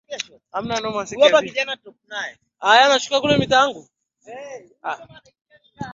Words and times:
wananchi 0.51 1.17
wameshasema 1.17 1.27
tunampigia 1.27 1.79
watara 4.81 5.21